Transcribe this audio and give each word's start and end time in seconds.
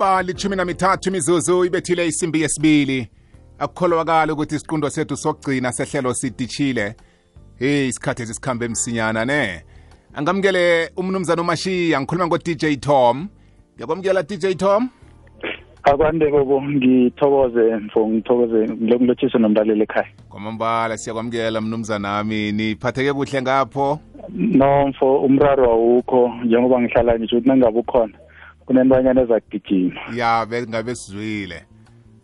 ibali 0.00 0.34
namithathu 0.56 1.08
imizuzu 1.08 1.64
ibethile 1.64 2.06
isimbi 2.06 2.40
yesibili 2.42 3.08
akukholwakali 3.58 4.32
ukuthi 4.32 4.54
isiqundo 4.56 4.90
sethu 4.90 5.16
sokugcina 5.16 5.72
sehlelo 5.72 6.14
sitishile 6.14 6.94
hey 7.58 7.88
isikhathi 7.88 8.22
esisikhambe 8.22 8.64
emsinyana 8.66 9.24
ne 9.24 9.64
angamukele 10.14 10.90
umnumzana 10.96 11.42
umashiya 11.42 12.00
ngikhuluma 12.00 12.26
ngo-dj 12.26 12.80
tom 12.80 13.28
ngiyakwamukela 13.74 14.22
dj 14.22 14.56
tom 14.56 14.88
akwande 15.82 16.30
bobo 16.30 16.62
ngithokoze 16.62 17.76
mfo 17.76 18.08
ngithokoze 18.08 18.58
ngilokutshise 18.80 19.38
nomlaleli 19.38 19.82
ekhaya 19.82 20.08
kwamambala 20.28 20.96
siyakwamukela 20.96 21.60
mnumzana 21.60 22.18
ami 22.18 22.52
niphatheke 22.52 23.12
kuhle 23.12 23.42
ngapho 23.42 24.00
no 24.32 24.88
mfo 24.88 25.16
umraro 25.16 25.64
awukho 25.72 26.32
njengoba 26.44 26.80
ngihlala 26.80 27.18
ngisho 27.18 27.36
ukuthi 27.36 27.48
nangabe 27.48 27.78
ukhona 27.78 28.19
kunentwanyana 28.70 29.20
ezagijima 29.20 30.00
ya 30.14 30.46
bengabe 30.46 30.94
sizwile 30.94 31.64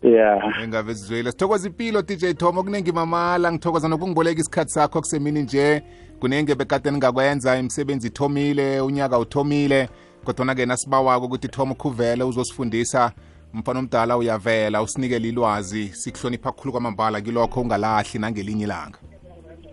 ya 0.03 0.43
engabe 0.63 0.95
sizwile 0.95 1.31
sithokoza 1.31 1.67
impilo 1.67 2.01
dj 2.01 2.37
tom 2.37 2.57
okuningi 2.57 2.91
mamala 2.91 3.51
ngithokoza 3.51 3.87
nokungiboleka 3.87 4.41
isikhathi 4.41 4.71
sakho 4.71 4.99
kusemini 4.99 5.41
nje 5.43 5.81
kunenge 6.19 6.55
bekade 6.55 6.91
ningakwenza 6.91 7.59
imisebenzi 7.59 8.07
ithomile 8.07 8.81
unyaka 8.81 9.19
uthomile 9.19 9.89
kodwana-ke 10.23 10.65
nasibawako 10.65 11.25
ukuthi 11.25 11.47
tom 11.47 11.73
khuvele 11.73 12.23
uzosifundisa 12.23 13.11
mfana 13.53 13.79
omdala 13.79 14.17
uyavela 14.17 14.81
usinikele 14.81 15.29
ilwazi 15.29 15.87
sikuhlonipha 15.87 16.51
kukhulu 16.51 16.71
kwamambala 16.71 17.21
kilokho 17.21 17.61
ungalahli 17.61 18.19
nangelinye 18.19 18.63
ilanga 18.63 18.99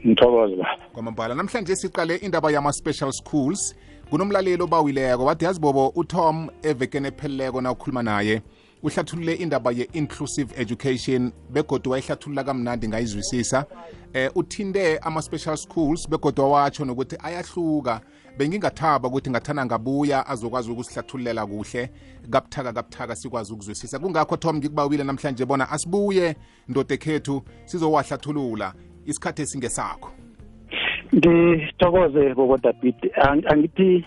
ngithokoza 0.07 0.67
kwamambala 0.93 1.35
namhlanje 1.35 1.77
siqale 1.77 2.17
indaba 2.17 2.51
yama-special 2.51 3.13
schools 3.13 3.75
kunomlaleli 4.11 4.63
obawileko 4.63 5.25
wathi 5.25 5.45
yazibobo 5.45 5.89
utom 5.95 6.49
evekeni 6.63 7.09
epheleleko 7.09 7.61
na 7.61 7.73
ukhuluma 7.73 8.03
naye 8.03 8.43
uhlathulule 8.83 9.33
indaba 9.35 9.71
ye-inclusive 9.73 10.53
education 10.63 11.33
begodwa 11.51 11.91
wayihlathulula 11.93 12.45
kamnandi 12.45 12.89
ngayizwisisa 12.89 13.65
eh 14.13 14.31
uthinte 14.35 14.99
ama-special 14.99 15.57
schools 15.57 16.09
begodwa 16.09 16.49
watsho 16.49 16.85
nokuthi 16.85 17.17
ayahluka 17.25 18.01
bengingathaba 18.39 19.09
ukuthi 19.09 19.31
ngathana 19.31 19.67
ngabuya 19.67 20.27
azokwazi 20.27 20.71
ukusihlathululela 20.71 21.47
kuhle 21.47 21.91
kabuthaka 22.31 22.73
kabuthaka 22.73 23.17
sikwazi 23.17 23.53
ukuzwisisa 23.53 23.99
kungakho 23.99 24.37
tom 24.37 24.57
ngikubawile 24.57 25.05
namhlanje 25.05 25.45
bona 25.45 25.71
asibuye 25.71 26.37
ndoda 26.69 26.95
ekhethu 26.95 27.43
sizowahlathulula 27.65 28.75
isikhathi 29.07 29.43
esingesakho 29.43 30.11
ngithokoze 31.15 32.35
bobodabhidi 32.37 33.09
angithi 33.51 34.03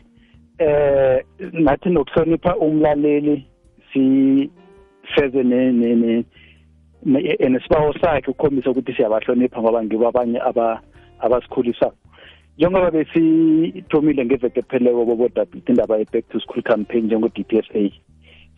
eh 0.60 1.18
nathi 1.52 1.88
nokuhlonipha 1.90 2.52
umlaleli 2.58 3.36
sifeze 3.92 5.42
nesibawo 5.44 6.24
sakhe 8.02 8.32
ukukhombisa 8.32 8.70
ukuthi 8.72 8.94
siyabahlonipha 8.98 9.60
ngoba 9.62 9.80
ngibo 9.86 10.06
abanye 10.10 10.40
abasikhulisayo 11.24 11.96
njengoba 12.58 12.90
besithomile 12.96 14.22
ngeveke 14.26 14.62
pheleko 14.70 15.02
bobodabhidi 15.08 15.70
indaba 15.72 15.98
ye-back 16.02 16.26
to 16.30 16.40
school 16.40 16.64
campaign 16.66 17.06
njengo-d 17.06 17.38
p 17.48 17.50
s 17.62 17.66
a 17.78 17.92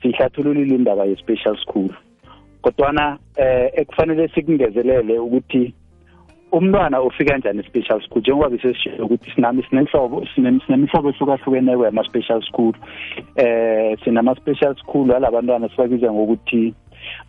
siyihlathululile 0.02 0.76
indaba 0.80 1.04
ye-special 1.06 1.58
school 1.62 1.90
kodwana 2.64 3.18
eh 3.38 3.70
ekufanele 3.76 4.28
sikungezelele 4.28 5.20
ukuthi 5.20 5.74
umntwana 6.52 7.02
ufika 7.02 7.38
njani 7.38 7.60
e-special 7.60 8.02
school 8.02 8.22
njengoba 8.22 8.50
besesishilo 8.50 9.06
ukuthi 9.06 9.32
sinami 9.36 9.64
sinenhlobo 9.70 10.24
sinemihlobo 10.36 11.10
ehlukahlukeneko 11.10 11.86
yama-special 11.86 12.42
school 12.50 12.74
eh 13.36 13.98
sinama-special 14.04 14.76
school 14.76 15.12
alabantwana 15.12 15.70
sibabiza 15.70 16.12
ngokuthi 16.14 16.74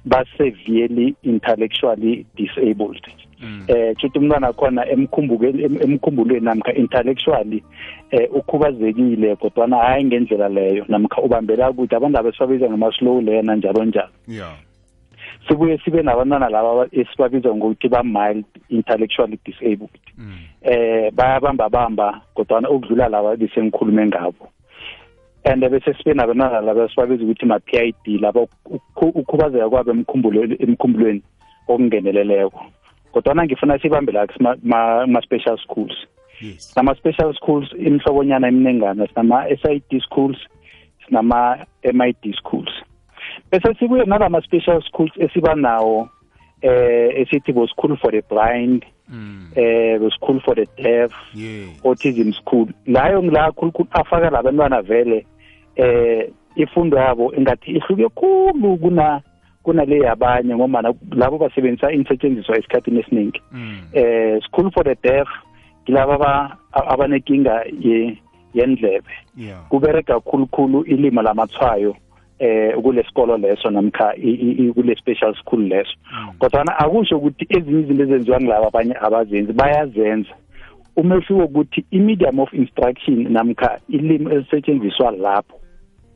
base-severely 0.04 1.14
intellectually 1.22 2.26
disabled 2.36 3.02
mm. 3.42 3.64
eh 3.68 3.94
kuthi 4.00 4.18
umntwana 4.18 4.52
khona 4.52 4.86
emkhumbulweni 4.88 6.40
namkha 6.44 6.72
intellectually 6.74 7.62
eh 8.10 8.28
ukhubazekile 8.34 9.36
kodwana 9.36 9.76
hayi 9.76 10.04
ngendlela 10.04 10.48
leyo 10.48 10.84
namkha 10.88 11.22
ubambela 11.22 11.70
ukuthi 11.70 11.94
abantu 11.94 12.18
abesabiza 12.18 12.66
ngama-slow 12.68 13.20
learner 13.20 13.56
njalo 13.56 13.84
njalo 13.84 14.12
yeah 14.28 14.54
sibuye 15.48 15.78
sibe 15.84 16.02
nabantwana 16.02 16.48
laba 16.48 16.86
esibabiza 16.92 17.50
ngokuthi 17.54 17.86
ba-mild 17.92 18.44
intellectually 18.68 19.38
disabled 19.44 19.90
mm. 20.18 20.38
eh 20.62 21.10
bayabamba 21.12 21.66
bamba 21.68 22.20
kodwana 22.36 22.70
ukudlula 22.70 23.08
laba 23.08 23.36
besengikhulume 23.36 24.06
ngabo 24.10 24.48
and 25.44 25.62
bese 25.62 25.90
sibe 25.98 26.14
nabantwana 26.14 26.60
laba 26.60 26.88
sibabiza 26.90 27.22
ukuthi 27.24 27.46
ma-p 27.50 27.68
i 27.78 27.90
d 28.04 28.18
laba 28.18 28.46
ukhubazeka 28.96 29.70
kwabo 29.70 29.90
emkhumbulweni 29.90 31.22
okungeneleleko 31.68 32.60
kodwana 33.14 33.44
ngifuna 33.46 33.78
sibambe 33.78 34.12
la 34.12 34.26
ma-special 34.62 34.66
ma, 34.66 35.06
ma 35.06 35.62
schools 35.64 35.96
yes. 36.40 36.74
nama-special 36.76 37.34
schools 37.34 37.70
imhlobonyana 37.74 38.48
eminingana 38.50 39.06
sinama-s 39.06 39.62
i 39.66 39.80
d 39.90 40.00
schools 40.00 40.36
sinama-m 41.06 41.98
i 42.02 42.10
d 42.22 42.32
schools 42.38 42.70
bese 43.50 43.74
sikuye 43.78 44.04
nalama 44.04 44.40
special 44.42 44.80
schools 44.82 45.12
esiba 45.16 45.54
nawo 45.54 46.08
eh 46.62 47.20
esithi 47.20 47.52
bo 47.52 47.66
school 47.66 47.96
for 47.96 48.10
the 48.12 48.22
blind 48.28 48.84
mm. 49.08 49.50
eh 49.56 49.98
bo 49.98 50.10
school 50.10 50.40
for 50.44 50.54
the 50.54 50.66
deaf 50.82 51.12
autism 51.84 52.32
school 52.32 52.66
layo 52.86 53.22
ngila 53.22 53.52
khulukhulu 53.52 53.88
afaka 53.92 54.30
labantwana 54.30 54.82
vele 54.82 55.26
eh 55.76 56.30
ifundo 56.56 56.98
yabo 56.98 57.34
engathi 57.34 57.70
ihluke 57.70 58.08
khulu 58.08 58.76
kuna 58.76 59.20
kunale 59.62 59.98
yabanye 59.98 60.54
ngoba 60.56 60.94
labo 61.12 61.38
basebenzisa 61.38 61.92
insetshenziswa 61.92 62.58
esikhathini 62.58 63.00
esiningi 63.00 63.42
mm. 63.52 63.78
eh 63.92 64.42
school 64.42 64.70
for 64.70 64.84
the 64.84 64.94
deaf 65.08 65.28
kilaba 65.86 66.56
abanenkinga 66.72 67.64
yendlebe 68.54 69.10
kubereka 69.68 70.20
khulukhulu 70.20 70.82
ilima 70.82 71.22
lamathwayo 71.22 71.96
eh 72.40 72.72
kulesikolo 72.74 73.36
leso 73.36 73.70
namkha 73.70 74.14
kule 74.74 74.96
special 74.96 75.34
school 75.34 75.60
leso 75.60 75.90
mm. 76.12 76.32
kodwa 76.38 76.78
akusho 76.78 77.16
ukuthi 77.16 77.46
ezinye 77.48 77.80
izinto 77.82 78.02
ezenziwa 78.02 78.40
ngilabo 78.40 78.66
abanye 78.68 78.94
abazenzi 79.00 79.52
bayazenza 79.52 80.30
umehluko 80.96 81.44
ukuthi 81.44 81.84
i-medium 81.90 82.38
of 82.38 82.52
instruction 82.54 83.28
namkha 83.32 83.78
ilimi 83.88 84.32
elisetshenziswa 84.32 85.10
lapho 85.10 85.60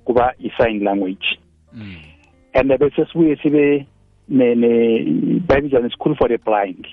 kuba 0.05 0.33
i-sign 0.39 0.83
language 0.85 1.39
mm. 1.75 1.95
and 2.55 2.71
bese 2.79 3.07
sibuye 3.13 3.37
sibe 3.37 3.87
bayibiza 5.47 5.79
ne-school 5.81 6.15
for 6.17 6.29
the 6.29 6.39
blind 6.39 6.87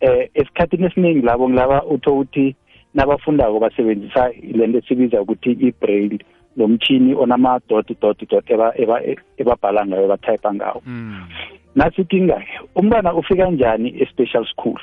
eh 0.00 0.30
esikhathini 0.34 0.86
esiningi 0.86 1.26
labo 1.26 1.48
ngilaba 1.48 1.84
utho 1.86 2.10
ukuthi 2.12 2.56
nabafundako 2.94 3.58
basebenzisa 3.60 4.30
lento 4.54 4.78
esibiza 4.78 5.20
ukuthi 5.22 5.50
i-braille 5.52 6.18
lo 6.56 6.68
mchini 6.68 7.14
onama 7.14 7.60
dot 7.68 7.86
dot 8.00 8.18
dot 8.28 8.50
eba 8.50 8.72
eba 8.76 9.00
ebabhala 9.36 9.86
ngayo 9.86 10.08
batype 10.08 10.48
ngawo 10.54 10.80
hmm. 10.84 11.20
nasithi 11.74 12.20
ngayo 12.22 12.68
umntwana 12.74 13.14
ufika 13.14 13.50
njani 13.50 13.88
e-special 14.00 14.46
school 14.46 14.80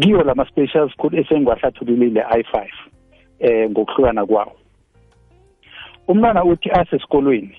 kiyo 0.00 0.22
lama 0.22 0.46
special 0.46 0.90
school 0.90 1.14
esengiwahlathululile 1.18 2.20
i5 2.22 2.64
eh 3.38 3.70
ngokuhlukana 3.70 4.26
kwawo 4.26 4.52
umntwana 6.08 6.44
uthi 6.44 6.70
asesikolweni 6.70 7.56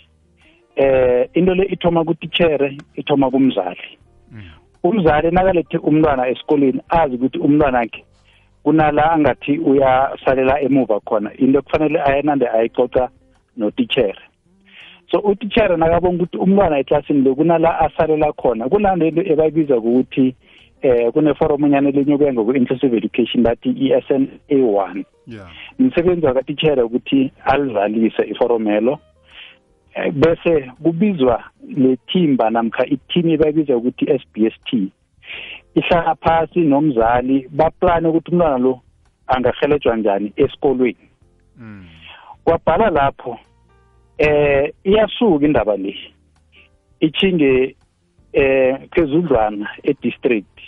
eh 0.76 1.30
into 1.34 1.56
le 1.56 1.64
ithoma 1.66 2.04
kutitchere 2.04 2.78
ithoma 2.96 3.32
kumzali 3.32 3.88
hmm. 4.32 4.44
umzali 4.84 5.32
nakalethe 5.32 5.78
umntwana 5.78 6.28
esikolweni 6.28 6.82
azi 6.90 7.16
ukuthi 7.16 7.38
umntwana 7.38 7.78
wakhe 7.80 8.06
kunala 8.64 9.12
angathi 9.12 9.58
uyasalela 9.58 10.62
emuva 10.62 11.00
khona 11.00 11.34
into 11.38 11.60
ekufanele 11.60 12.02
ayenande 12.02 12.48
ayicoca 12.50 13.10
notitshera 13.58 14.20
so 15.12 15.20
utitshera 15.22 15.76
nakabona 15.78 16.16
ukuthi 16.24 16.38
umntwana 16.38 16.80
eklasini 16.80 17.22
lo 17.22 17.36
kunala 17.36 17.80
asalela 17.80 18.32
khona 18.34 18.70
kunalento 18.70 19.22
ebayibiza 19.26 19.78
ukuthi 19.78 20.36
eh 20.82 21.12
kuneforum 21.12 21.68
nyane 21.68 21.92
lenyuke 21.92 22.32
ngoku-inclusive 22.34 22.94
education 22.98 23.44
bathi 23.44 23.70
i-sna 23.70 24.28
one 24.64 25.06
msebenzi 25.80 26.26
wakatitshera 26.26 26.86
ukuthi 26.86 27.32
alivalise 27.46 28.24
iforomelo 28.24 29.00
eh, 29.96 30.12
bese 30.14 30.72
kubizwa 30.84 31.44
lethimba 31.68 32.50
namkha 32.50 32.86
ithimi 32.86 33.38
bayibiza 33.38 33.78
ukuthi 33.78 34.06
i-sbst 34.06 34.72
ihlala 35.76 36.16
phasi 36.16 36.60
nomzali 36.60 37.48
baplane 37.52 38.08
ukuthi 38.08 38.32
umntwana 38.32 38.58
lo 38.58 38.80
angahelejwa 39.28 39.96
njani 39.98 40.34
esikolweni 40.36 41.06
mm. 41.60 41.86
kwabhala 42.44 42.90
lapho 42.90 43.38
eh 44.22 44.74
iyasuka 44.86 45.46
indaba 45.46 45.76
le 45.78 45.96
ichinge 47.00 47.76
eh 48.34 48.78
phezudlwana 48.94 49.66
edistrict 49.84 50.60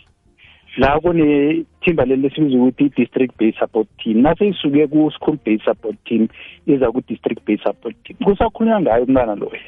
la 0.78 1.00
kune 1.00 1.64
thimba 1.82 2.06
leli 2.06 2.30
sibiza 2.34 2.58
ukuthi 2.58 2.90
district 2.98 3.38
based 3.38 3.60
support 3.60 3.86
team 4.04 4.22
nase 4.26 4.46
isuke 4.50 4.88
ku 4.90 5.12
school 5.14 5.38
based 5.46 5.66
support 5.70 5.94
team 6.06 6.26
iza 6.66 6.90
ku 6.92 7.02
district 7.06 7.46
based 7.46 7.62
support 7.64 7.94
team 8.04 8.18
kusakhulunywa 8.26 8.82
ngayo 8.82 9.04
umntana 9.06 9.36
loyo 9.38 9.62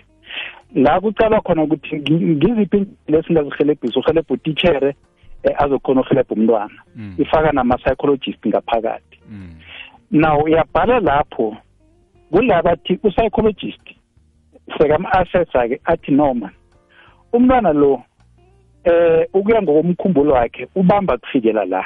la 0.76 0.98
kucalwa 1.00 1.42
khona 1.46 1.62
ukuthi 1.64 2.00
ngiziphi 2.02 2.86
lesi 3.08 3.34
ngazihelebhisa 3.34 4.00
uhelebha 4.00 4.34
utitshere 4.34 4.96
eh, 5.44 5.54
azokhona 5.62 6.02
uhelebha 6.02 6.34
umntwana 6.36 6.82
mm. 6.96 7.16
ifaka 7.22 7.52
nama-psychologist 7.54 8.42
ngaphakathi 8.50 9.18
mm. 9.30 9.54
now 10.12 10.42
uyabhala 10.44 11.00
lapho 11.00 11.54
kulabathi 12.32 13.00
u-psychologist 13.04 13.86
sekam-assessa-ke 14.80 15.78
athi 15.86 16.12
noma 16.12 16.50
umntwana 17.34 17.74
lo 17.74 18.02
eh 18.84 19.26
ukuya 19.34 19.62
ngokomkhumbulo 19.62 20.34
wakhe 20.34 20.68
ubamba 20.76 21.18
kufikela 21.18 21.66
la 21.66 21.84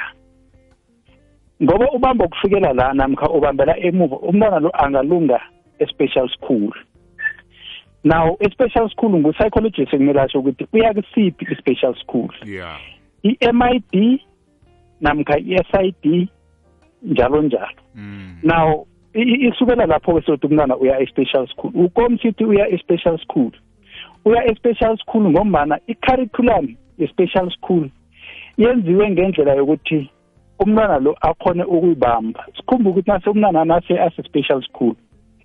ngoba 1.62 1.90
ubamba 1.92 2.24
ukufikela 2.24 2.72
la 2.72 2.92
namkha 2.92 3.28
ubambela 3.30 3.72
emuva 3.88 4.16
umntwana 4.16 4.58
lo 4.64 4.70
angalunga 4.84 5.40
e-special 5.78 6.28
school 6.28 6.72
now 8.04 8.36
e-special 8.40 8.88
school 8.88 9.10
ngu-psychologist 9.18 9.90
kumele 9.90 10.20
asho 10.20 10.38
ukuthi 10.38 10.66
uya 10.72 10.94
kusiphi 10.94 11.44
i-special 11.52 11.94
school 11.94 12.28
yeah. 12.46 12.76
i-mid 13.22 14.20
namkha 15.00 15.38
i-sid 15.38 16.28
njalo 17.02 17.42
njalo 17.42 17.76
mm. 17.94 18.40
now 18.42 18.86
isukela 19.14 19.86
lapho-ke 19.86 20.20
sotumnana 20.26 20.76
uya 20.76 21.00
e-special 21.02 21.46
school 21.46 21.70
ukomsithi 21.74 22.44
uya 22.44 22.68
e-special 22.68 23.18
school 23.18 23.50
uya 24.24 24.42
e-special 24.52 24.96
school 25.02 25.26
ngombana 25.30 25.76
i-curriculum 25.90 26.76
ye-special 26.98 27.50
school 27.50 27.90
yenziwe 28.56 29.04
ngendlela 29.10 29.54
yokuthi 29.58 30.10
umntwana 30.62 30.98
lo 31.04 31.12
akhone 31.22 31.62
ukuyibamba 31.64 32.46
sikhumbe 32.56 32.88
ukuthi 32.90 33.10
nase 33.10 33.30
umntwana 33.30 33.64
nase 33.64 33.94
ase-special 34.06 34.62
school 34.62 34.94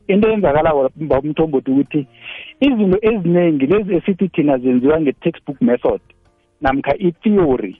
into 0.07 0.27
eyenzakalako 0.29 0.79
babumthombothi 1.09 1.69
ukuthi 1.73 2.01
izinto 2.67 2.97
eziningi 3.09 3.65
lezi 3.65 3.91
esithi 3.97 4.27
thina 4.27 4.57
zenziwa 4.57 5.01
nge-textbook 5.01 5.57
method 5.61 5.99
namkha 6.61 6.93
i-theory 7.07 7.73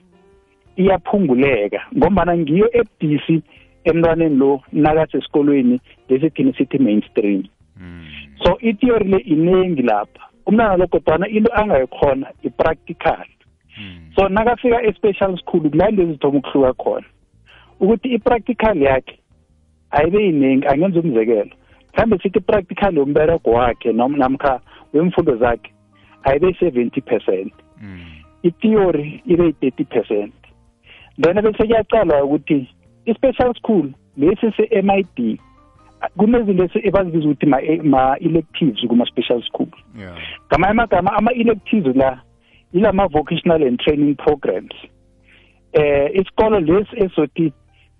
iyaphunguleka 0.82 1.80
ngombana 1.96 2.32
ngiyo 2.38 2.66
ebudisi 2.78 3.36
emntwaneni 3.86 4.36
lo 4.36 4.50
nakasesikolweni 4.72 5.80
lesithini 6.08 6.52
sithi 6.58 6.78
mainstream 6.78 7.42
hmm. 7.78 8.04
so 8.44 8.58
itheory 8.60 9.08
le 9.08 9.18
iningi 9.18 9.82
lapha 9.82 10.22
umntwana 10.46 10.76
lo 10.76 10.86
kodwana 10.86 11.28
into 11.28 11.52
angayikhona 11.54 12.26
i-practical 12.42 13.24
hmm. 13.76 13.96
so 14.16 14.28
nakafika 14.28 14.82
e-special 14.82 15.38
school 15.38 15.70
kula 15.70 15.88
into 15.90 16.02
ezithoma 16.02 16.38
ukuhluka 16.38 16.72
khona 16.72 17.06
ukuthi 17.80 18.08
i-practical 18.08 18.76
yakhe 18.82 19.18
ayibe 19.90 20.20
yiningi 20.22 20.66
angenza 20.66 21.00
umzekelo 21.00 21.50
mhlawumbe 21.92 22.18
sithi 22.22 22.38
i-practical 22.38 22.94
yombereko 22.96 23.50
wakhe 23.50 23.92
namkha 23.92 24.60
wemfundo 24.92 25.36
zakhe 25.36 25.70
ayibe 26.24 26.46
yi-seventy 26.48 27.00
percent 27.00 27.52
hmm. 27.80 28.02
itheory 28.42 29.22
ibe 29.26 29.44
yi-thirty 29.46 29.84
percent 29.84 30.32
then 31.20 31.34
bese 31.34 31.56
kuyacalwa 31.64 32.22
ukuthi 32.24 32.68
i-special 33.06 33.54
school 33.54 33.86
lesi 34.18 34.50
se-MID 34.56 35.20
kunezinto 36.18 36.78
ebazibiza 36.88 37.28
ukuthi 37.28 37.46
ma-electives 37.84 38.82
kuma-special 38.88 39.42
school 39.42 39.68
ngamanye 40.50 40.70
amagama 40.72 41.10
ama-electives 41.18 41.96
la 41.96 42.18
yila 42.74 42.92
ma-vocational 42.92 43.62
and 43.62 43.78
training 43.78 44.14
programs 44.16 44.74
eh 45.72 46.08
isikolo 46.14 46.60
lesi 46.60 46.96
ezothi 47.04 47.52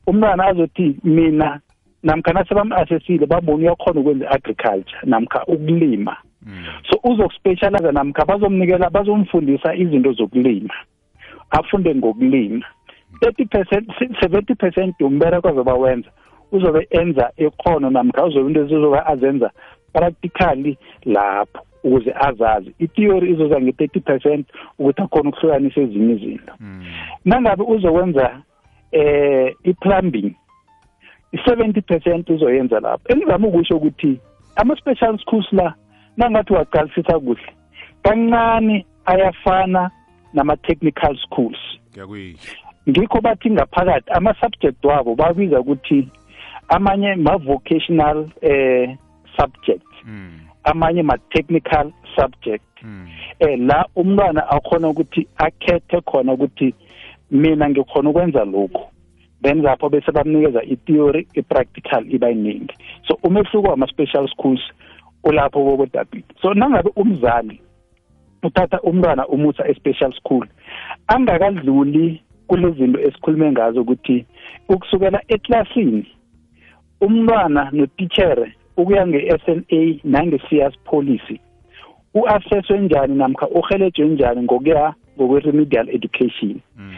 umntwana 0.07 0.45
azothi 0.49 0.97
mina 1.05 1.61
namkhana 2.03 2.45
sebam-assessile 2.45 3.27
babona 3.27 3.59
uyakhona 3.63 4.01
ukwenza 4.01 4.25
i-agriculture 4.25 4.99
namkha 5.05 5.45
ukulima 5.47 6.17
mm. 6.47 6.65
so 6.91 7.01
uzokuspecialize 7.05 7.93
namkha 7.93 8.25
bazomnikela 8.25 8.91
bazomfundisa 8.91 9.75
izinto 9.75 10.13
zokulima 10.13 10.75
afunde 11.51 11.95
ngokulima 11.95 12.67
30 13.23 13.45
percent 13.47 13.89
70 14.23 14.55
percent 14.55 14.95
yombereko 15.01 15.49
azoba 15.49 15.75
wenza 15.75 16.11
uzobe 16.53 16.87
enza 16.91 17.31
ikhono 17.37 17.91
namkha 17.91 18.25
uzobe 18.25 18.47
into 18.49 18.61
ezizobe 18.61 18.99
azenza 19.07 19.51
practically 19.93 20.79
lapho 21.05 21.61
ukuze 21.85 22.13
azazi 22.21 22.75
itheory 22.79 23.31
izoza 23.33 23.59
nge-30 23.61 24.01
percent 24.01 24.47
ukuthi 24.79 25.03
akhona 25.03 25.31
ukuhlukanisa 25.31 25.81
ezinye 25.81 26.13
izinto 26.13 26.53
hmm. 26.59 26.85
nangabe 27.25 27.63
uzokwenza 27.63 28.43
eh 28.93 29.55
i-plumbing 29.65 30.33
i-70 31.33 31.83
percent 31.83 32.31
uzoyenza 32.31 32.81
lapho 32.81 33.13
engizama 33.13 33.49
ukusho 33.49 33.77
ukuthi 33.77 34.21
ama-special 34.57 35.19
schools 35.19 35.53
la 35.53 35.75
nangathi 36.17 36.53
waqalisisa 36.53 37.19
kuhle 37.21 37.53
kancane 38.03 38.87
ayafana 39.07 39.91
nama-technical 40.35 41.17
schools 41.27 41.59
ngikho 42.89 43.21
bathi 43.21 43.51
ngaphakathi 43.51 44.11
ama-subject 44.13 44.85
wabo 44.85 45.15
babiza 45.15 45.61
ukuthi 45.61 46.09
amanye 46.69 47.15
ma-vocational 47.19 48.31
eh 48.43 48.95
subject 49.37 49.85
mm. 50.07 50.31
amanye 50.65 51.03
ma-technical 51.03 51.91
subject 52.17 52.65
mm. 52.85 53.07
eh 53.43 53.59
la 53.59 53.87
umntwana 53.95 54.47
akhona 54.49 54.89
ukuthi 54.89 55.27
akhethe 55.37 55.99
khona 56.07 56.33
ukuthi 56.33 56.75
mina 57.31 57.69
ngikhona 57.71 58.11
ukwenza 58.11 58.45
lokhu 58.45 58.87
then 59.43 59.63
lapho 59.63 59.89
bese 59.89 60.13
bamnikeza 60.13 60.63
i-theory 60.65 61.27
i-practical 61.35 62.07
iba 62.09 62.29
yiningi 62.29 62.71
so 63.09 63.19
umehluko 63.23 63.69
wama-special 63.69 64.29
schools 64.31 64.61
ulapho 65.25 65.59
kokodabit 65.65 66.25
so 66.43 66.55
nangabe 66.55 66.91
umzali 66.97 67.61
uthatha 68.43 68.79
umntwana 68.81 69.27
umusa 69.29 69.67
e-special 69.69 70.13
school 70.13 70.47
angakadluli 71.11 72.23
kunezinto 72.47 73.01
esikhulume 73.01 73.51
ngazo 73.53 73.81
ukuthi 73.81 74.25
ukusukela 74.69 75.21
eklasini 75.29 76.07
umntwana 77.01 77.71
notitshere 77.73 78.47
ukuya 78.77 79.07
nge-SNA 79.07 79.79
nange-CS 80.05 80.75
policy 80.85 81.41
uassesswe 82.15 82.79
njani 82.79 83.15
namkha 83.15 83.49
uhelejwe 83.49 84.07
njani 84.09 84.43
ngokuya 84.43 84.95
ngokwe-remedial 85.19 85.89
education 85.89 86.55
mm. 86.79 86.93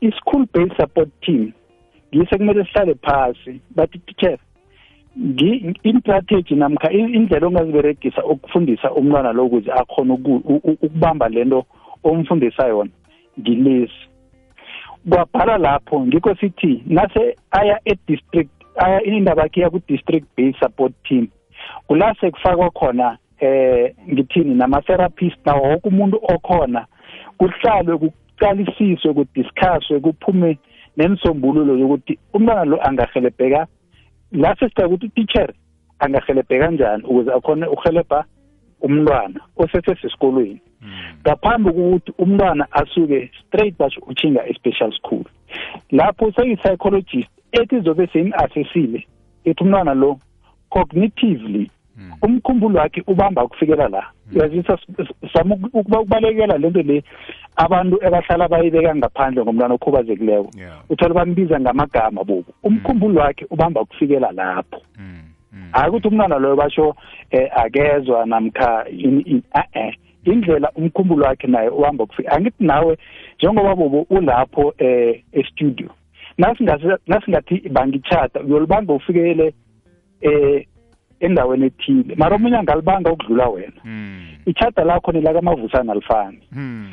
i-school 0.00 0.44
based 0.54 0.76
support 0.76 1.08
team 1.20 1.52
ngise 2.16 2.36
kumele 2.36 2.64
sihlale 2.64 2.94
phasi 2.94 3.60
bathi 3.76 3.98
teacher 3.98 4.38
i-strategy 5.84 6.54
namkha 6.54 6.90
indlela 6.92 7.46
ongaziberegisa 7.46 8.24
ukufundisa 8.24 8.92
umntwana 8.92 9.32
lo 9.32 9.44
ukuze 9.46 9.72
akhone 9.72 10.12
ukubamba 10.12 11.28
lento 11.28 11.64
omfundisa 12.04 12.66
yona 12.66 12.90
ngilesi 13.40 14.04
kwabhala 15.08 15.58
lapho 15.58 16.00
ngikho 16.06 16.34
sithi 16.34 16.82
nase 16.86 17.36
aya 17.50 17.80
e-district 17.84 18.50
aya 18.76 19.02
indaba 19.02 19.42
yakhe 19.42 19.60
yaku-district 19.60 20.26
based 20.36 20.58
support 20.60 20.92
team 21.08 21.28
kula 21.86 22.14
sekufakwa 22.20 22.70
khona 22.70 23.18
eh 23.40 23.94
ngithini 24.10 24.54
nama-therapist 24.54 25.38
nawo 25.46 25.62
wonke 25.68 25.88
umuntu 25.88 26.16
okhona 26.34 26.86
kuhlalwe 27.38 27.94
kuqalisiswe 28.02 29.10
kudiscusswe 29.14 30.00
kuphume 30.00 30.58
nemsombululo 30.96 31.74
yokuthi 31.76 32.18
umntwana 32.32 32.64
lo 32.64 32.76
angahelebheka 32.88 33.66
la 34.32 34.54
sesicaka 34.56 34.88
ukuthi 34.88 35.08
teacher 35.08 35.52
angahelebheka 35.98 36.64
kanjani 36.64 37.02
ukuze 37.04 37.30
akhone 37.32 37.66
ukuhelebha 37.66 38.24
umntwana 38.80 39.40
osesesesikolweni 39.56 40.62
Mm. 40.82 40.90
ngaphambi 41.26 41.70
kokuthi 41.70 42.12
umntwana 42.18 42.64
asuke 42.78 43.30
straight 43.40 43.78
basho 43.78 44.00
utshinga 44.10 44.42
e-special 44.50 44.90
school 44.98 45.22
lapho 45.94 46.32
seyi-psychologist 46.34 47.28
ethi 47.58 47.76
zobe 47.86 48.06
seyim-asesile 48.10 49.00
ethi 49.46 49.62
umntwana 49.64 49.94
lo 49.94 50.18
cognitively 50.74 51.70
mm. 51.96 52.12
umkhumbulo 52.26 52.78
wakhe 52.82 53.00
ubamba 53.06 53.46
kufikela 53.46 53.88
la 53.88 54.02
mm. 54.30 54.36
uyazisa 54.36 54.78
sama 55.32 55.54
ukuba 55.54 56.00
ukubalekela 56.00 56.58
lento 56.58 56.82
le 56.82 56.98
abantu 57.56 57.98
ebahlala 58.02 58.48
bayibeka 58.50 58.90
ngaphandle 58.98 59.40
ngomntwana 59.44 59.74
okhubazekileko 59.78 60.50
uthola 60.90 61.14
bambiza 61.14 61.60
ngamagama 61.62 62.24
bobo 62.26 62.50
umkhumbulo 62.66 63.20
wakhe 63.22 63.46
ubamba 63.54 63.84
kufikela 63.86 64.32
lapho 64.34 64.82
hayi 65.76 65.88
ukuthi 65.88 66.08
umntwana 66.10 66.38
loyo 66.42 66.56
basho 66.58 66.86
um 66.88 67.48
akezwa 67.62 68.26
namkha 68.26 68.84
ini 68.90 69.20
ini 69.30 69.42
a-e 69.62 69.80
eh. 69.86 69.94
indlela 70.24 70.70
umkhumbulo 70.74 71.24
wakhe 71.26 71.46
naye 71.46 71.68
uhamba 71.68 72.06
kufika 72.06 72.32
angithi 72.32 72.64
nawe 72.64 72.98
njengoba 73.38 73.74
bobo 73.74 74.06
ulapho 74.10 74.74
eh 74.78 75.22
e-studio 75.32 75.90
nasingathi 77.06 77.68
bangitshata 77.70 78.40
uyolibanga 78.40 78.92
ufikele 78.92 79.52
eh 80.20 80.66
endaweni 81.20 81.66
ethile 81.66 82.14
mara 82.16 82.36
omunye 82.36 82.56
angalibanga 82.56 83.12
ukudlula 83.12 83.48
wena 83.48 83.80
hmm. 83.82 84.22
itshata 84.46 84.84
lakho 84.84 85.12
nelakamavusana 85.12 85.92
alifani 85.92 86.38
hmm. 86.54 86.88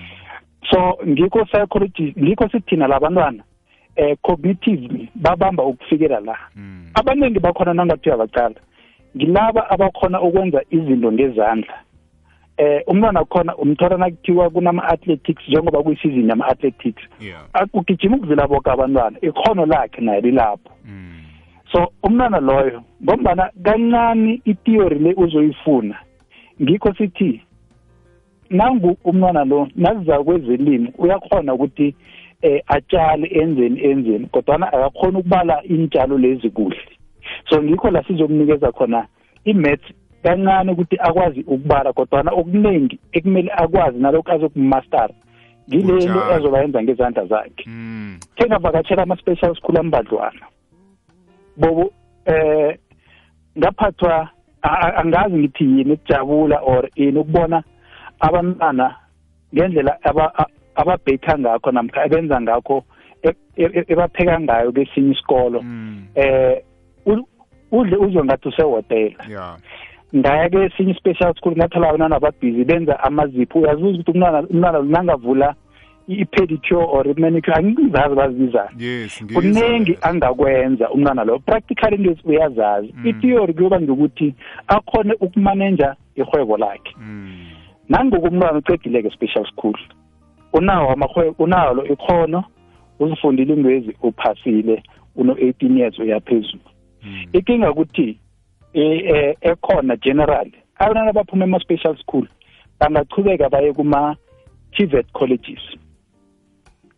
so 0.71 0.97
ngikho 1.07 1.45
psychology 1.45 2.13
ngikho 2.19 2.49
sithina 2.49 2.87
labantwana 2.87 3.43
eh 3.95 4.17
cognitively 4.21 5.09
babamba 5.15 5.63
ukufikela 5.63 6.19
la 6.19 6.37
hmm. 6.53 6.89
abaningi 6.93 7.39
bakhona 7.39 7.73
nangathi 7.73 8.09
uyabacala 8.09 8.55
ngilaba 9.17 9.69
abakhona 9.69 10.21
ukwenza 10.21 10.61
izinto 10.69 11.11
ngezandla 11.11 11.77
eh 12.59 12.83
umntwana 12.87 13.23
khona 13.25 13.55
umthola 13.55 13.97
nakuthiwa 13.97 14.49
kunama-athletics 14.49 15.43
njengoba 15.47 15.83
kuyisizini 15.83 16.29
yama-athletics 16.29 17.03
akugijima 17.53 18.17
ukudlula 18.17 18.47
boke 18.47 18.69
abantwana 18.71 19.17
ikhono 19.21 19.65
lakhe 19.65 20.01
naye 20.01 20.21
lilapho 20.21 20.69
mm. 20.85 21.15
so 21.71 21.87
umntwana 22.03 22.39
loyo 22.39 22.83
ngombana 23.03 23.49
kancane 23.63 24.41
itheory 24.45 24.99
le 24.99 25.13
uzoyifuna 25.17 25.95
ngikho 26.61 26.93
sithi 26.93 27.41
nangu 28.49 28.97
umntwana 29.03 29.45
lo 29.45 29.67
naziza 29.75 30.23
kwezelimo 30.23 30.89
uyakhona 30.97 31.53
ukuthi 31.53 31.95
eh 32.41 32.63
atshale 32.67 33.27
enzeni 33.27 33.83
enzeni 33.85 34.25
kodwana 34.25 34.67
akakhona 34.73 35.19
ukubala 35.19 35.63
intshalo 35.63 36.17
lezi 36.17 36.49
kuhle 36.49 36.81
so 37.49 37.63
ngikho 37.63 37.89
la 37.89 38.03
sizomnikeza 38.03 38.71
khona 38.71 39.05
i-maths 39.45 39.93
kancane 40.23 40.71
ukuthi 40.71 40.97
akwazi 40.99 41.39
ukubala 41.39 41.93
kodwana 41.93 42.31
okuningi 42.31 42.99
ekumele 43.15 43.51
akwazi 43.51 43.99
nalokhu 43.99 44.31
azokumastara 44.31 45.13
ngilelo 45.69 46.19
ezoba 46.35 46.57
yenza 46.61 46.83
ngezandla 46.83 47.25
zakhe 47.25 47.63
sengavakatshela 48.37 49.03
hmm. 49.03 49.11
ama-special 49.11 49.55
school 49.55 49.77
ambadlwana 49.77 50.45
bobo 51.57 51.91
eh 52.25 52.77
ngaphathwa 53.57 54.29
angazi 54.61 55.35
ngithi 55.39 55.63
yini 55.63 55.91
ukujabula 55.91 56.57
or 56.61 56.89
ini 56.95 57.19
ukubona 57.19 57.63
abantwana 58.19 58.95
ngendlela 59.55 59.93
ababhetha 60.75 61.39
ngakho 61.39 61.71
namkha 61.71 62.05
ebenza 62.05 62.41
ngakho 62.41 62.83
e, 63.23 63.29
e, 63.55 63.65
e, 63.77 63.81
ebapheka 63.93 64.39
ngayo 64.39 64.71
kwesinye 64.71 65.11
isikolo 65.15 65.59
hmm. 65.59 66.07
eh 66.15 66.61
udle 67.71 67.95
uzwe 67.97 68.21
ngathi 68.25 68.47
usehotela 68.49 69.23
ngaya 70.15 70.49
ke 70.49 70.57
esinye 70.65 70.91
i-special 70.97 71.33
school 71.37 71.53
ngathi 71.53 71.79
la 71.79 71.87
abantwana 71.89 72.19
babhizi 72.19 72.65
benza 72.65 72.97
amazipho 73.05 73.59
uyazuza 73.61 73.95
ukuthi 74.01 74.11
umntwana 74.15 74.39
umntwana 74.49 74.79
nangavula 74.89 75.53
i-pedicure 76.09 76.81
or 76.85 77.05
i-manicure 77.07 77.53
angizazi 77.53 78.15
bazibizana 78.17 78.71
yes, 78.79 79.21
kuningi 79.33 79.97
angakwenza 80.01 80.89
umntwana 80.89 81.23
loyo 81.23 81.39
practical 81.39 81.93
into 81.93 82.17
uyazazi 82.29 82.89
mm. 82.97 83.05
i-theory 83.07 83.53
kuyoba 83.53 83.81
ngokuthi 83.81 84.33
akhone 84.67 85.13
ukumaneja 85.21 85.95
ihwebo 86.15 86.57
lakhe 86.57 86.93
mm. 86.97 87.45
nangokumntwana 87.89 88.57
ucedileke 88.57 89.09
special 89.09 89.45
school 89.51 89.77
unawo 90.53 90.89
amahwebo 90.91 91.43
unalo 91.43 91.85
ikhono 91.85 92.43
uzifundile 92.99 93.53
intwezi 93.53 93.93
uphasile 94.01 94.83
uno-eighteen 95.15 95.77
years 95.77 95.99
uyaphezulu 95.99 96.63
mm. 97.03 97.25
inkinga 97.33 97.71
ukuthi 97.71 98.17
Eh, 98.73 99.33
ekhona 99.41 99.95
generally 99.97 100.53
abantwana 100.79 101.09
abaphuma 101.09 101.45
ema-special 101.49 101.97
school 101.97 102.27
bangachubeka 102.79 103.49
baye 103.49 103.73
kuma-tvet 103.73 105.09
colleges 105.11 105.57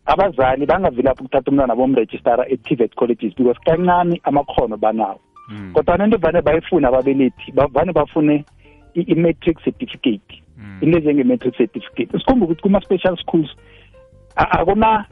abazali 0.06 0.66
bangavilaphi 0.68 1.24
ukuthatha 1.24 1.48
umntwana 1.51 1.75
bomrejistara 1.80 2.44
e-tvet 2.51 2.92
colleges 2.96 3.32
because 3.40 3.56
kancane 3.63 4.20
amakhono 4.28 4.75
banawo 4.78 5.22
mm. 5.50 5.72
kodwana 5.74 6.04
into 6.12 6.18
vane 6.20 6.42
bayifune 6.44 6.84
ababelethi 6.88 7.51
bavane 7.56 7.94
bafune 7.96 8.44
i-matric 8.96 9.60
certificate 9.63 10.42
hmm. 10.60 10.84
into 10.84 10.98
ejenge-matric 11.00 11.56
certificate 11.56 12.12
sikhumbe 12.20 12.46
ukuthi 12.51 12.62
kuma-special 12.68 13.16
schools 13.18 13.48
akuna 14.36 15.06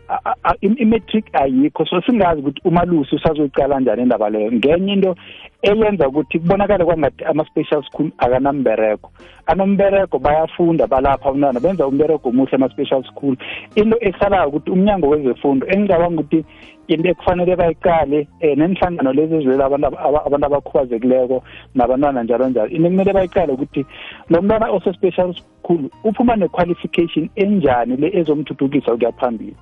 imetric 0.78 1.26
ayikho 1.34 1.86
so 1.86 2.02
singazi 2.02 2.42
ukuthi 2.42 2.62
umalusi 2.66 3.16
usazoyicala 3.16 3.80
njani 3.80 4.02
indaba 4.02 4.30
leyo 4.30 4.52
ngenye 4.52 4.94
into 4.94 5.16
eyenza 5.62 6.08
ukuthi 6.08 6.40
kubonakale 6.40 6.86
kwangathi 6.86 7.24
ama-special 7.26 7.84
school 7.84 8.12
akanambereko 8.18 9.12
anombereko 9.46 10.20
bayafunda 10.20 10.88
balapha 10.88 11.30
abantwana 11.30 11.60
benza 11.60 11.88
umbereko 11.88 12.30
omuhle 12.30 12.56
ama-special 12.56 13.04
school 13.04 13.36
into 13.76 13.98
esalayo 14.02 14.48
ukuthi 14.48 14.72
umnyango 14.72 15.08
wezefundo 15.10 15.68
engicabanga 15.68 16.22
ukuthi 16.22 16.46
into 16.89 17.10
ekufanele 17.10 17.55
bayiqale 17.55 18.19
um 18.19 18.38
eh, 18.41 18.55
nenhlangano 18.58 19.13
lezi 19.13 19.36
ezileli 19.38 19.62
abantu 19.62 20.46
abakhubazekileko 20.46 21.43
nabantwana 21.75 22.24
njalo 22.24 22.50
njalo 22.50 22.67
into 22.67 22.89
kumele 22.89 23.13
bayiqale 23.13 23.51
ukuthi 23.53 23.86
lo 24.29 24.41
mntwana 24.41 24.69
ose-special 24.72 25.34
school 25.34 25.89
uphuma 26.03 26.36
ne-qualification 26.36 27.29
enjani 27.36 27.96
le 27.98 28.10
ezomthuthukisa 28.19 28.93
ukuya 28.93 29.12
phambili 29.19 29.55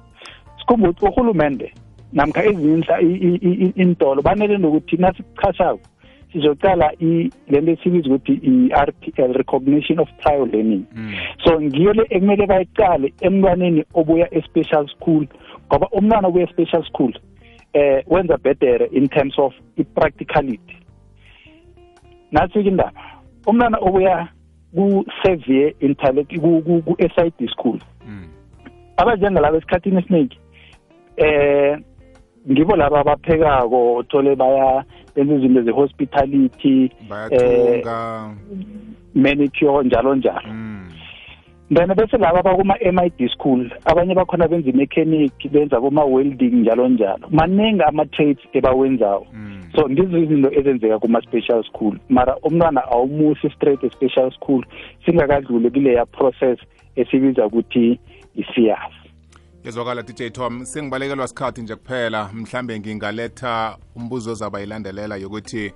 sikhumbula 0.60 0.92
ukuthi 0.92 1.06
urhulumente 1.06 1.74
namkha 2.14 2.46
ezinye 2.46 3.74
intolo 3.84 4.22
banelento 4.22 4.68
ukuthi 4.70 4.98
nasichashako 4.98 5.82
sizocala 6.42 6.92
lento 7.02 7.72
esibiza 7.72 8.10
ukuthi 8.14 8.34
i-rpl 8.44 9.34
recognition 9.34 10.00
of 10.00 10.08
prior 10.22 10.46
learning 10.48 10.86
mm. 10.96 11.14
so 11.44 11.60
ngiyo 11.62 11.94
le 11.94 12.04
ekumele 12.10 12.48
bayicale 12.48 13.14
emntwaneni 13.22 13.84
obuya 13.94 14.28
e-special 14.34 14.88
school 14.88 15.26
ngoba 15.70 15.88
umntwana 15.92 16.28
obuya 16.28 16.46
e-special 16.50 16.84
school 16.84 17.14
eh 17.74 18.04
wenza 18.08 18.38
bhetere 18.38 18.86
in 18.92 19.08
terms 19.08 19.34
of 19.40 19.54
i-practicality 19.78 20.78
nathi-ke 22.32 22.70
indaba 22.70 22.94
umntwana 23.48 23.78
obuya 23.82 24.28
ku-sevier 24.76 25.74
intellect 25.80 26.38
ku-s 26.40 27.14
i 27.18 27.30
d 27.40 27.48
school 27.48 27.80
mm. 28.08 28.26
abanjengalabo 28.98 29.58
esikhathini 29.58 29.98
esiningi 30.00 30.38
eh 31.18 31.78
ngibo 32.52 32.76
laba 32.76 33.00
abaphekako 33.00 33.94
uthole 33.96 34.36
baya 34.36 34.86
benza 35.18 35.34
izinto 35.36 35.62
ze-hospitality 35.64 36.90
eh, 37.32 37.84
manicure 39.14 39.84
njalo 39.86 40.16
njalo 40.16 40.54
mm. 40.54 40.92
then 41.76 41.88
bese 41.98 42.18
laba 42.18 42.44
bakuma-m 42.44 43.00
i 43.00 43.10
d 43.18 43.28
school 43.34 43.66
abanye 43.86 44.14
bakhona 44.16 44.48
benza 44.48 44.70
i-mechanic 44.70 45.32
benza 45.52 45.80
boma-welding 45.80 46.62
njalo 46.62 46.90
njalo 46.90 47.28
maningi 47.32 47.82
ama-trades 47.88 48.38
ebawenzayo 48.54 49.26
mm. 49.34 49.62
so 49.76 49.88
ndizo 49.88 50.18
izinto 50.18 50.52
ezenzeka 50.60 51.00
kuma-special 51.00 51.64
school 51.64 51.98
mara 52.10 52.38
umntwana 52.44 52.84
awumusi 52.92 53.50
straight 53.50 53.84
e-special 53.84 54.32
school 54.32 54.66
singakadluli 55.06 55.70
kuleya 55.72 56.06
process 56.06 56.60
esibiza 56.96 57.46
ukuthi 57.46 58.00
i-sears 58.36 58.94
ezwakala 59.68 60.02
dj 60.04 60.24
tom 60.32 60.66
sengibalekelwa 60.66 61.28
sikhathi 61.28 61.62
nje 61.62 61.76
kuphela 61.76 62.30
mhlambe 62.34 62.80
ngingaletha 62.80 63.78
umbuzo 63.96 64.32
ozaba 64.32 64.60
yilandelela 64.60 65.16
yokuthi 65.16 65.74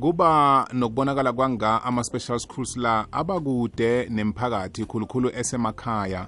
kuba 0.00 0.28
nokubonakala 0.72 1.32
kwanga 1.32 1.82
ama-special 1.88 2.38
schools 2.38 2.76
la 2.84 2.94
abakude 3.12 3.92
nemiphakathi 4.16 4.82
khulukhulu 4.90 5.28
esemakhaya 5.40 6.22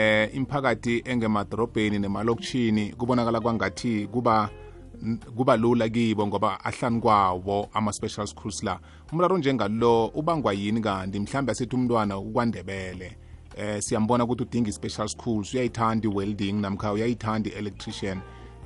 eh 0.00 0.30
imphakathi 0.38 0.94
engemadrobheni 1.12 1.98
nemalokishini 1.98 2.84
kubonakala 2.98 3.40
kwangathi 3.40 4.06
kuba 4.06 4.50
kuba 5.36 5.56
lula 5.56 5.88
kibo 5.88 6.26
ngoba 6.26 6.64
ahlani 6.64 7.00
kwawo 7.00 7.58
ama-special 7.74 8.26
schools 8.26 8.62
la 8.62 8.78
umraro 9.12 9.38
njengalo 9.38 10.06
ubangwa 10.06 10.52
yini 10.52 10.80
kanti 10.80 11.20
mhlambe 11.20 11.52
asithi 11.52 11.76
umntwana 11.76 12.18
ukwandebele 12.18 13.18
eh 13.58 13.82
siyambona 13.82 14.24
ukuthi 14.24 14.42
udinga 14.42 14.70
i-special 14.70 15.08
school 15.08 15.38
uyayithanda 15.54 16.06
i-welding 16.08 16.52
namkha 16.62 16.92
uyayithanda 16.94 17.50
i-electrician 17.50 18.18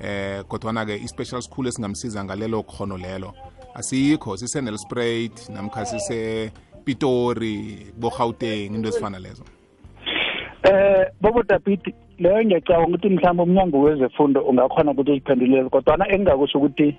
eh 0.09 0.39
kodwana-ke 0.49 0.93
i-special 1.05 1.41
school 1.41 1.65
esingamsiza 1.69 2.19
ngalelo 2.25 2.63
khono 2.63 2.97
lelo 2.97 3.33
asiyikho 3.73 4.37
sisenelsprate 4.37 5.51
namkha 5.55 5.85
sisepitori 5.85 7.77
bogauteng 7.99 8.75
into 8.75 8.87
ezifana 8.89 9.19
lezo 9.19 9.43
eh 10.71 11.03
bobotapiti 11.21 11.89
leyo 12.19 12.43
ngiyacabanga 12.45 12.87
ukuthi 12.87 13.09
mhlawumbe 13.09 13.41
umnyango 13.43 13.77
wezefundo 13.81 14.41
ungakhona 14.41 14.91
ukuthi 14.91 15.11
uziphendulele 15.11 15.69
kodwana 15.69 16.05
engingakusho 16.11 16.57
ukuthi 16.57 16.95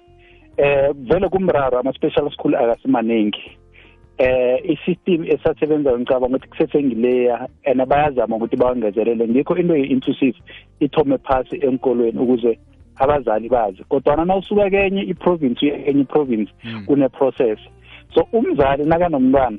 eh 0.57 0.91
vele 0.95 1.29
kumraro 1.29 1.79
ama-special 1.79 2.31
school 2.31 2.55
akasimaningi 2.55 3.59
eh 4.19 4.61
i-system 4.65 5.25
esasebenzayo 5.27 5.99
ngicabanga 5.99 6.37
ukuthi 6.39 6.49
kusesengileya 6.49 7.49
and 7.65 7.81
bayazama 7.85 8.37
ukuthi 8.39 8.55
bawangezelele 8.57 9.27
ngikho 9.29 9.59
into 9.59 9.75
ye-inclusive 9.75 10.37
ithome 10.81 11.19
phasi 11.19 11.57
enkolweni 11.59 12.19
ukuze 12.23 12.59
abazali 13.01 13.49
bazi 13.49 13.83
kodwana 13.91 14.25
na 14.25 14.37
usuka 14.37 14.71
kenye 14.71 15.03
iprovince 15.03 15.63
uye 15.67 15.83
kenye 15.83 16.01
iprovince 16.03 16.53
hmm. 16.63 16.85
kune-process 16.87 17.59
so 18.15 18.23
umzali 18.33 18.85
nakanomntwana 18.85 19.59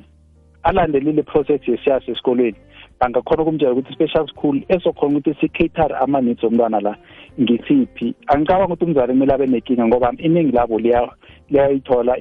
alandelile 0.64 1.20
i-process 1.22 1.62
yesiyasi 1.68 2.12
esikolweni 2.12 2.56
bangakhona 3.02 3.44
ukumtshela 3.44 3.74
ukuthi 3.76 3.92
i-special 3.92 4.28
school 4.28 4.62
esokhona 4.72 5.18
ukuthi 5.20 5.36
si-cater 5.44 5.96
ama-needs 6.00 6.44
omntwana 6.48 6.80
la 6.80 6.96
ngisiphi 7.42 8.16
angicabanga 8.32 8.66
ukuthi 8.72 8.86
umzali 8.88 9.12
kumele 9.14 9.34
abe 9.34 9.46
nenkinga 9.48 9.88
ngoba 9.88 10.14
iningi 10.20 10.52
labo 10.56 10.80
liyayithola 10.80 12.16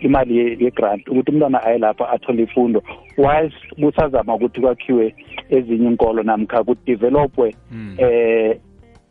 imali 0.00 0.36
ye-grant 0.64 1.08
ukuthi 1.08 1.30
umntwana 1.30 1.62
aye 1.64 1.78
lapha 1.78 2.08
athole 2.10 2.42
ifundo 2.42 2.82
whilst 3.16 3.56
kusazama 3.80 4.34
ukuthi 4.34 4.60
kwakhiwe 4.60 5.14
ezinye 5.50 5.86
inkolo 5.88 6.22
namkha 6.22 6.64
kudevelopwe 6.64 7.56
um 7.72 7.96
hmm. 7.96 7.96
eh, 7.98 8.60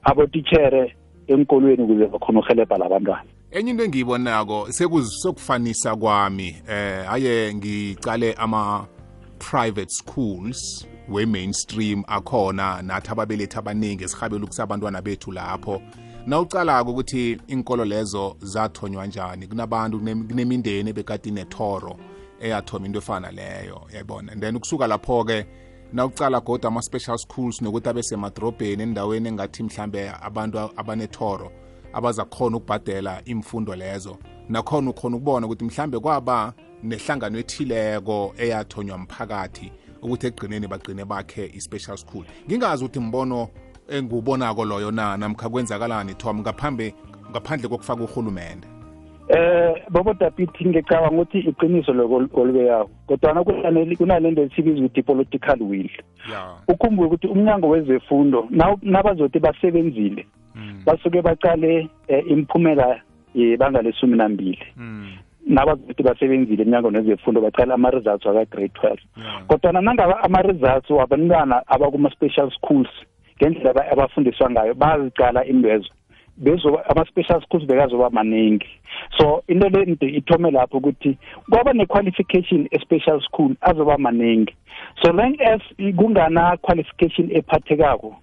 abotitshere 0.03 0.95
enkolweni 1.27 1.83
ukuze 1.83 2.07
bakhona 2.07 2.39
uhelebha 2.39 2.77
labantwana 2.77 3.24
enye 3.51 3.72
into 3.72 3.83
engiyibonako 3.83 4.67
sekufanisa 4.69 5.95
kwami 5.95 6.55
eh 6.69 7.13
aye 7.13 7.53
ngicale 7.53 8.33
ama 8.38 8.88
private 9.51 9.89
schools 9.89 10.88
we 11.10 11.25
mainstream 11.25 12.03
akhona 12.07 12.81
nathi 12.81 13.12
ababelethi 13.12 13.57
abaningi 13.57 14.03
esihabela 14.03 14.43
ukusa 14.43 14.63
abantwana 14.63 15.01
bethu 15.01 15.31
lapho 15.31 15.81
nawucala-ke 16.27 16.89
ukuthi 16.92 17.38
inkolo 17.48 17.86
lezo 17.86 18.36
zathonywa 18.39 19.08
njani 19.08 19.48
kunabantu 19.48 19.98
kunemindeni 20.00 20.89
ebekade 20.89 21.30
inethoro 21.30 21.98
eyathoma 22.42 22.86
into 22.86 23.00
efana 23.00 23.32
leyo 23.32 23.82
yayibona 23.92 24.32
and 24.32 24.42
then 24.42 24.56
ukusuka 24.56 24.88
lapho-ke 24.88 25.46
nawucala 25.94 26.39
goda 26.42 26.68
ama-special 26.68 27.18
schools 27.18 27.62
nokuthi 27.62 27.89
abesemadrobheni 27.89 28.84
endaweni 28.84 29.27
engathi 29.30 29.63
mhlambe 29.63 30.12
abantu 30.22 30.60
abanethoro 30.75 31.51
abaza 31.94 32.25
khona 32.25 32.58
ukubhadela 32.58 33.22
imfundo 33.25 33.75
lezo 33.75 34.18
nakhona 34.50 34.89
ukhona 34.89 35.15
ukubona 35.15 35.46
ukuthi 35.48 35.65
mhlambe 35.65 36.00
kwaba 36.00 36.53
nehlangano 36.84 37.39
ethileko 37.39 38.34
eyathonywa 38.38 38.98
mphakathi 38.98 39.72
ukuthi 40.01 40.27
ekugqineni 40.27 40.68
bagqine 40.68 41.06
bakhe 41.06 41.46
i-special 41.56 41.98
school 41.98 42.25
ngingazi 42.48 42.84
ukuthi 42.86 43.00
mbono 43.00 43.50
engubonako 43.89 44.65
loyo 44.65 44.91
na 44.91 45.17
namkha 45.17 45.49
kwenzakalani 45.49 46.13
tom 46.13 46.39
ngaphambi 46.39 46.93
ngaphandle 47.31 47.67
kokufaka 47.69 48.03
urhulumende 48.03 48.67
eh 49.29 49.75
bobo 49.89 50.13
dapithi 50.13 50.65
ngicabanga 50.69 51.15
ukuthi 51.21 51.39
iqiniso 51.49 51.93
lokolubeyawo 51.93 52.89
kodwana 53.07 53.43
kunale 53.43 54.31
nto 54.31 54.41
esibiza 54.43 54.79
ukuthi 54.79 54.99
i-political 54.99 55.57
will 55.63 55.89
ukhumbuke 56.67 57.07
ukuthi 57.07 57.27
umnyango 57.27 57.69
wezefundo 57.69 58.47
nabazothi 58.83 59.39
basebenzile 59.39 60.25
hmm. 60.53 60.83
basuke 60.85 61.21
baqale 61.21 61.89
eh, 62.07 62.23
imiphumela 62.27 63.01
yebanga 63.35 63.81
lesumi 63.81 64.17
nambili 64.17 64.59
hmm. 64.75 65.07
nabazothi 65.47 66.03
basebenzile 66.03 66.63
emnyangweni 66.63 66.97
wezefundo 66.97 67.41
baqala 67.41 67.73
ama-results 67.73 68.25
waka-grade 68.25 68.73
twelve 68.73 69.01
kodwana 69.47 69.81
nangaba 69.81 70.23
ama-results 70.23 70.89
wabantwana 70.89 71.67
abakuma-special 71.67 72.51
schools 72.51 72.89
ngendlela 73.43 73.83
abafundiswa 73.91 74.47
ngayo 74.55 74.73
bazicala 74.79 75.43
intwezo 75.51 75.89
ama-special 76.89 77.41
schools 77.43 77.67
bekazoba 77.67 78.09
maningi 78.09 78.67
so 79.19 79.43
into 79.51 79.67
lende 79.69 80.05
ithome 80.07 80.51
lapho 80.55 80.77
ukuthi 80.79 81.12
kwaba 81.51 81.73
ne-qualification 81.75 82.67
e-special 82.71 83.19
school 83.27 83.51
azoba 83.62 83.97
maningi 84.00 84.55
so 85.03 85.12
long 85.12 85.35
as 85.43 85.62
kungana-qualification 86.00 87.27
ephathekako 87.35 88.15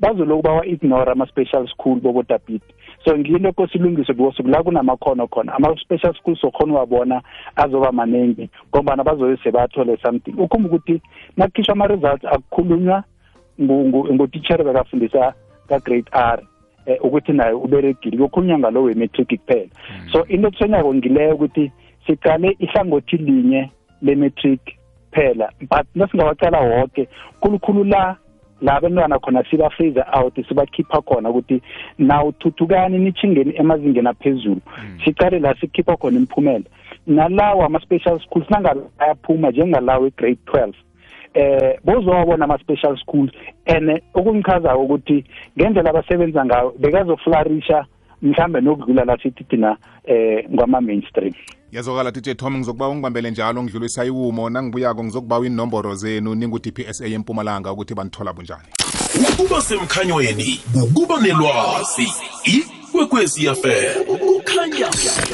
bazoloku 0.00 0.42
bawa-ignore 0.42 1.10
ama-special 1.12 1.66
school 1.66 1.98
bobotabhidi 2.00 2.64
so 3.04 3.18
ngiyinto 3.18 3.52
kosilungiswe 3.52 4.14
because 4.14 4.42
kula 4.42 4.62
kunamakhono 4.62 5.26
khona 5.26 5.54
ama-special 5.58 6.14
schools 6.14 6.40
sokhona 6.40 6.74
wabona 6.78 7.22
azoba 7.56 7.92
maningi 7.92 8.50
ngombana 8.70 9.04
bazobe 9.04 9.36
sebathole 9.42 9.96
something 10.02 10.34
ukhumba 10.38 10.68
ukuthi 10.68 11.02
nakukhishwa 11.36 11.72
ama-results 11.74 12.24
akukhulunywa 12.24 13.04
ngutitshere 14.12 14.64
bekafundisa 14.64 15.34
ka-grade 15.68 16.10
r 16.12 16.38
eh, 16.86 16.96
ukuthi 17.04 17.32
naye 17.32 17.52
uberegile 17.52 18.16
kukhulunywa 18.16 18.58
ngalo 18.58 18.82
we-metric 18.86 19.28
kuphela 19.28 19.74
hmm. 19.96 20.08
so 20.12 20.24
into 20.32 20.48
ekushonyako 20.48 20.94
ngileyo 20.94 21.34
ukuthi 21.34 21.64
siqale 22.06 22.54
ihlangothi 22.64 23.16
linye 23.18 23.68
le-metric 24.02 24.60
kuphela 25.10 25.50
but 25.68 25.86
nasingawacala 25.94 26.60
woke 26.60 27.08
khulukhulu 27.42 27.84
la 27.84 28.16
la 28.62 28.76
abantwana 28.78 29.18
khona 29.18 29.42
siba-freeze 29.50 30.00
out 30.16 30.34
sibakhipha 30.48 31.02
khona 31.02 31.28
ukuthi 31.30 31.60
nawuthuthukani 31.98 32.98
nitshingeni 32.98 33.56
emazingeni 33.58 34.08
aphezulu 34.08 34.60
hmm. 34.64 35.00
sicale 35.04 35.38
la 35.38 35.52
sikhipha 35.60 35.96
khona 35.96 36.16
imiphumela 36.16 36.64
nalawo 37.06 37.64
ama-special 37.66 38.20
schools 38.24 38.48
nangabe 38.50 38.80
ayaphuma 38.98 39.50
njengalawo 39.50 40.06
e-grade 40.08 40.38
twelve 40.46 40.76
eh 41.38 41.78
bozobona 41.84 42.44
ama 42.44 42.58
special 42.62 42.96
schools 43.02 43.30
and 43.66 43.90
eh, 43.90 44.00
okungichazayo 44.14 44.80
ukuthi 44.80 45.24
ngendlela 45.58 45.90
abasebenza 45.90 46.44
ngayo 46.44 46.74
bekazoflarisha 46.78 47.84
mhlambe 48.22 48.60
nokudlula 48.60 49.04
la 49.04 49.18
sithi 49.22 49.44
thina 49.44 49.76
eh 50.04 50.44
ngama 50.54 50.80
mainstream 50.80 51.32
yazokala 51.72 52.12
tithe 52.12 52.34
Tom 52.34 52.56
ngizokuba 52.56 52.88
ungibambele 52.88 53.30
njalo 53.30 53.62
ngidlulisa 53.62 54.04
iwumo 54.04 54.50
nangibuyako 54.50 55.02
ngizokubawa 55.04 55.46
inomboro 55.46 55.94
zenu 55.94 56.34
ningu 56.34 56.58
DPSA 56.58 57.06
eMpumalanga 57.06 57.72
ukuthi 57.72 57.94
banithola 57.94 58.32
bunjani 58.32 58.62
ukuba 59.34 59.60
semkhanyweni 59.60 60.60
ukuba 60.84 61.20
nelwazi 61.22 62.08
ikwekwezi 62.44 63.46
yafela 63.46 63.92
ukukhanya 64.14 64.90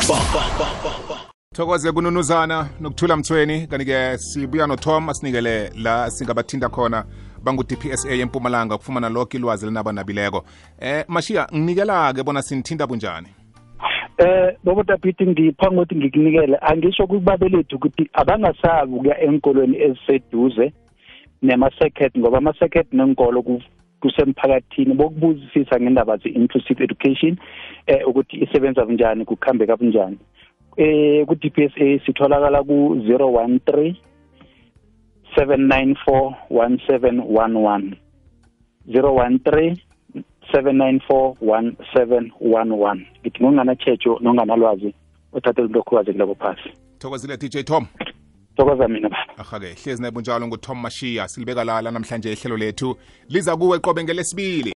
ba 0.09 0.19
ba 0.35 0.45
ba 0.59 0.67
ba 1.09 1.14
thokoze 1.55 1.93
kununuzana 1.93 2.69
nokuthula 2.81 3.17
mthweni 3.17 3.67
kanti-ke 3.67 4.19
sibuya 4.19 4.67
notom 4.67 5.09
asinikele 5.09 5.71
la 5.83 6.11
singabathinta 6.11 6.69
khona 6.69 7.05
bangu-dpsa 7.45 8.13
yempumalanga 8.15 8.75
ukufumana 8.75 9.09
lokho 9.09 9.37
ilwazi 9.39 9.67
linabanabileko 9.67 10.45
eh 10.81 11.05
mashiya 11.09 11.47
nginikela-ke 11.55 12.23
bona 12.23 12.43
sinithinta 12.43 12.87
bunjani 12.87 13.27
eh 14.19 14.57
bobotapithi 14.65 15.27
ngiphambi 15.27 15.77
ukuthi 15.79 15.95
ngikunikele 15.97 16.59
angisho 16.61 17.07
kubabelethi 17.07 17.75
ukuthi 17.75 18.11
abangasabi 18.13 18.95
ukuya 18.95 19.21
enkolweni 19.21 19.81
eziseduze 19.83 20.73
nemasekhethi 21.43 22.19
ngoba 22.19 22.39
amasekhethi 22.39 22.97
nenkolo 22.97 23.43
kusemphakathini 24.01 24.95
bokubuzisisa 24.95 25.81
ngendaba 25.81 26.17
ze-inclusive 26.17 26.85
education 26.85 27.37
eh 27.87 28.09
ukuthi 28.09 28.37
isebenza 28.37 28.85
bunjani 28.85 29.25
kukuhambeka 29.25 29.77
bunjani 29.77 30.19
eh 30.77 31.23
ku 31.27 31.35
DPSA 31.39 32.03
sitholakala 32.05 32.63
ku 32.67 32.95
013 32.95 33.95
794 35.37 36.35
1711 36.51 37.95
013 38.89 39.77
7941711 40.53 43.05
ngithi 43.23 43.39
ngonganatshetsho 43.43 44.19
nonganalwazi 44.23 44.91
uthathela 45.33 45.67
into 45.67 45.79
okhubazekile 45.81 46.27
kuphasi 46.27 46.69
thokozile 46.99 47.37
dj 47.37 47.59
tom 47.65 47.87
thokoza 48.57 48.89
mina 48.89 49.09
baba 49.09 49.33
ahake 49.39 49.67
hlezi 49.85 50.03
naye 50.03 50.13
bunjalo 50.13 50.47
ngutom 50.47 50.81
mashiya 50.83 51.29
silibeka 51.29 51.65
lala 51.65 51.91
namhlanje 51.91 52.33
ihlelo 52.33 52.57
lethu 52.57 52.97
liza 53.29 53.57
kuwe 53.57 53.79
qobe 53.79 54.05
ngelesibili 54.05 54.73